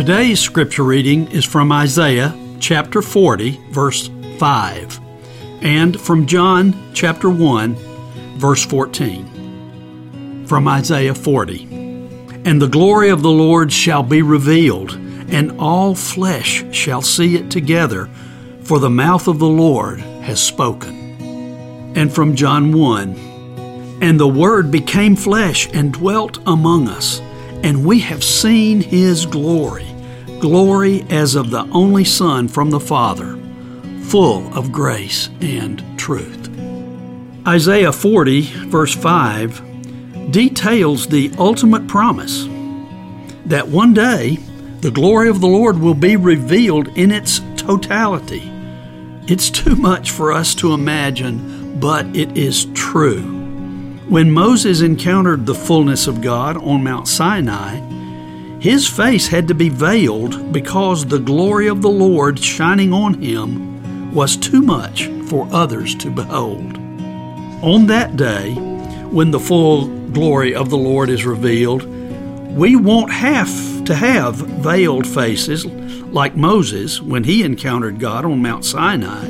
Today's 0.00 0.40
scripture 0.40 0.84
reading 0.84 1.30
is 1.30 1.44
from 1.44 1.70
Isaiah 1.70 2.34
chapter 2.58 3.02
40, 3.02 3.60
verse 3.68 4.08
5, 4.38 4.98
and 5.60 6.00
from 6.00 6.24
John 6.24 6.74
chapter 6.94 7.28
1, 7.28 7.74
verse 8.38 8.64
14. 8.64 10.46
From 10.46 10.66
Isaiah 10.68 11.14
40. 11.14 11.64
And 12.46 12.62
the 12.62 12.66
glory 12.66 13.10
of 13.10 13.20
the 13.20 13.30
Lord 13.30 13.70
shall 13.70 14.02
be 14.02 14.22
revealed, 14.22 14.94
and 14.94 15.60
all 15.60 15.94
flesh 15.94 16.64
shall 16.72 17.02
see 17.02 17.36
it 17.36 17.50
together, 17.50 18.08
for 18.62 18.78
the 18.78 18.88
mouth 18.88 19.28
of 19.28 19.38
the 19.38 19.46
Lord 19.46 20.00
has 20.00 20.42
spoken. 20.42 21.92
And 21.94 22.10
from 22.10 22.36
John 22.36 22.72
1. 22.72 23.98
And 24.00 24.18
the 24.18 24.26
Word 24.26 24.70
became 24.70 25.14
flesh 25.14 25.68
and 25.74 25.92
dwelt 25.92 26.38
among 26.46 26.88
us 26.88 27.20
and 27.62 27.84
we 27.84 28.00
have 28.00 28.24
seen 28.24 28.80
his 28.80 29.26
glory, 29.26 29.89
glory 30.40 31.02
as 31.10 31.34
of 31.34 31.50
the 31.50 31.68
only 31.70 32.04
Son 32.04 32.48
from 32.48 32.70
the 32.70 32.80
Father, 32.80 33.38
full 34.04 34.52
of 34.56 34.72
grace 34.72 35.28
and 35.40 35.84
truth. 35.98 36.48
Isaiah 37.46 37.92
40, 37.92 38.40
verse 38.68 38.94
5, 38.94 40.30
details 40.30 41.06
the 41.06 41.30
ultimate 41.38 41.86
promise 41.86 42.48
that 43.46 43.68
one 43.68 43.92
day 43.92 44.36
the 44.80 44.90
glory 44.90 45.28
of 45.28 45.40
the 45.40 45.46
Lord 45.46 45.78
will 45.78 45.94
be 45.94 46.16
revealed 46.16 46.88
in 46.96 47.12
its 47.12 47.40
totality. 47.56 48.50
It's 49.26 49.50
too 49.50 49.76
much 49.76 50.10
for 50.10 50.32
us 50.32 50.54
to 50.56 50.72
imagine, 50.72 51.78
but 51.78 52.06
it 52.16 52.36
is 52.36 52.66
true. 52.72 53.20
When 54.08 54.32
Moses 54.32 54.80
encountered 54.80 55.44
the 55.44 55.54
fullness 55.54 56.06
of 56.06 56.22
God 56.22 56.56
on 56.56 56.82
Mount 56.82 57.08
Sinai, 57.08 57.78
his 58.60 58.86
face 58.86 59.26
had 59.26 59.48
to 59.48 59.54
be 59.54 59.70
veiled 59.70 60.52
because 60.52 61.06
the 61.06 61.18
glory 61.18 61.66
of 61.68 61.80
the 61.80 61.90
Lord 61.90 62.38
shining 62.38 62.92
on 62.92 63.14
him 63.14 64.12
was 64.14 64.36
too 64.36 64.60
much 64.60 65.06
for 65.28 65.48
others 65.50 65.94
to 65.96 66.10
behold. 66.10 66.76
On 67.62 67.86
that 67.86 68.16
day, 68.16 68.52
when 69.10 69.30
the 69.30 69.40
full 69.40 69.86
glory 70.10 70.54
of 70.54 70.70
the 70.70 70.76
Lord 70.76 71.08
is 71.08 71.24
revealed, 71.24 71.84
we 72.54 72.76
won't 72.76 73.12
have 73.12 73.84
to 73.84 73.94
have 73.94 74.36
veiled 74.36 75.06
faces 75.06 75.64
like 75.66 76.36
Moses 76.36 77.00
when 77.00 77.24
he 77.24 77.42
encountered 77.42 77.98
God 77.98 78.24
on 78.24 78.42
Mount 78.42 78.64
Sinai. 78.64 79.26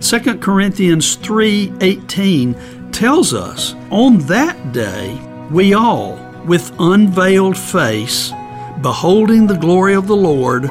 2 0.00 0.40
Corinthians 0.40 1.16
3:18 1.16 2.54
tells 2.92 3.32
us 3.32 3.74
on 3.90 4.18
that 4.26 4.72
day 4.72 5.18
we 5.50 5.74
all, 5.74 6.18
with 6.46 6.74
unveiled 6.78 7.56
face, 7.56 8.32
beholding 8.80 9.46
the 9.46 9.56
glory 9.56 9.94
of 9.94 10.06
the 10.06 10.16
Lord, 10.16 10.68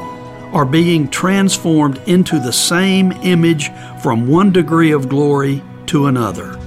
are 0.52 0.66
being 0.66 1.08
transformed 1.08 2.00
into 2.06 2.38
the 2.38 2.52
same 2.52 3.12
image 3.22 3.70
from 4.00 4.28
one 4.28 4.52
degree 4.52 4.92
of 4.92 5.08
glory 5.08 5.62
to 5.86 6.06
another. 6.06 6.58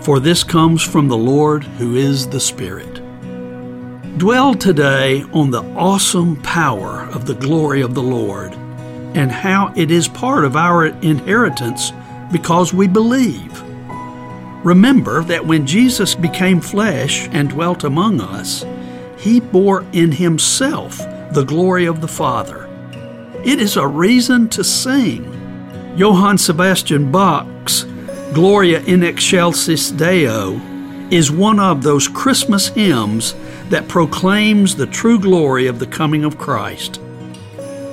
For 0.00 0.18
this 0.18 0.42
comes 0.42 0.82
from 0.82 1.08
the 1.08 1.16
Lord 1.16 1.64
who 1.64 1.96
is 1.96 2.28
the 2.28 2.40
Spirit. 2.40 3.00
Dwell 4.18 4.54
today 4.54 5.22
on 5.32 5.50
the 5.50 5.62
awesome 5.74 6.36
power 6.42 7.08
of 7.12 7.26
the 7.26 7.34
glory 7.34 7.82
of 7.82 7.94
the 7.94 8.02
Lord 8.02 8.52
and 9.14 9.30
how 9.30 9.72
it 9.76 9.90
is 9.90 10.08
part 10.08 10.44
of 10.44 10.56
our 10.56 10.86
inheritance 10.86 11.92
because 12.30 12.72
we 12.72 12.88
believe. 12.88 13.71
Remember 14.64 15.24
that 15.24 15.46
when 15.46 15.66
Jesus 15.66 16.14
became 16.14 16.60
flesh 16.60 17.28
and 17.32 17.50
dwelt 17.50 17.82
among 17.82 18.20
us, 18.20 18.64
he 19.18 19.40
bore 19.40 19.84
in 19.92 20.12
himself 20.12 20.98
the 21.32 21.44
glory 21.44 21.86
of 21.86 22.00
the 22.00 22.08
Father. 22.08 22.68
It 23.44 23.58
is 23.60 23.76
a 23.76 23.86
reason 23.86 24.48
to 24.50 24.62
sing. 24.62 25.24
Johann 25.96 26.38
Sebastian 26.38 27.10
Bach's 27.10 27.84
Gloria 28.32 28.80
in 28.84 29.02
Excelsis 29.02 29.90
Deo 29.90 30.60
is 31.10 31.30
one 31.30 31.60
of 31.60 31.82
those 31.82 32.08
Christmas 32.08 32.68
hymns 32.68 33.34
that 33.68 33.88
proclaims 33.88 34.74
the 34.74 34.86
true 34.86 35.18
glory 35.18 35.66
of 35.66 35.78
the 35.78 35.86
coming 35.86 36.24
of 36.24 36.38
Christ. 36.38 37.01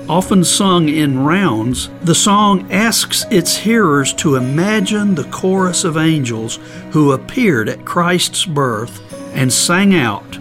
Often 0.09 0.45
sung 0.45 0.89
in 0.89 1.19
rounds, 1.19 1.87
the 2.01 2.15
song 2.15 2.71
asks 2.71 3.27
its 3.29 3.55
hearers 3.55 4.11
to 4.13 4.37
imagine 4.37 5.13
the 5.13 5.25
chorus 5.25 5.83
of 5.83 5.97
angels 5.97 6.57
who 6.89 7.11
appeared 7.11 7.69
at 7.69 7.85
Christ's 7.85 8.43
birth 8.43 9.03
and 9.35 9.53
sang 9.53 9.93
out, 9.93 10.39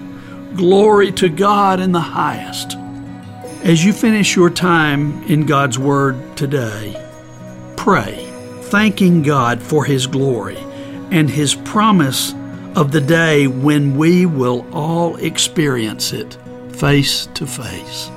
Glory 0.56 1.12
to 1.12 1.28
God 1.28 1.80
in 1.80 1.92
the 1.92 2.00
highest. 2.00 2.78
As 3.62 3.84
you 3.84 3.92
finish 3.92 4.34
your 4.34 4.48
time 4.48 5.22
in 5.24 5.44
God's 5.44 5.78
Word 5.78 6.34
today, 6.34 6.96
pray, 7.76 8.24
thanking 8.62 9.22
God 9.22 9.60
for 9.62 9.84
His 9.84 10.06
glory 10.06 10.56
and 11.10 11.28
His 11.28 11.54
promise 11.54 12.32
of 12.74 12.90
the 12.90 13.02
day 13.02 13.46
when 13.46 13.98
we 13.98 14.24
will 14.24 14.66
all 14.72 15.16
experience 15.16 16.14
it 16.14 16.38
face 16.70 17.26
to 17.34 17.46
face. 17.46 18.10